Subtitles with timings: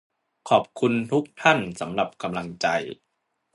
[0.49, 2.67] ขอบคุณทุกท่านสำหรับกำลังใจ